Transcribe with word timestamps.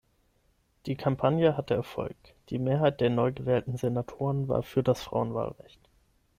Die 0.87 0.95
Kampagne 0.95 1.55
hatte 1.55 1.75
Erfolg, 1.75 2.15
die 2.49 2.57
Mehrheit 2.57 3.01
der 3.01 3.11
neugewählten 3.11 3.77
Senatoren 3.77 4.47
war 4.47 4.63
für 4.63 4.81
das 4.81 4.99
Frauenwahlrecht. 5.03 5.79